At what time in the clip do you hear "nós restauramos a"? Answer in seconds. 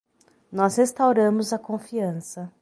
0.51-1.59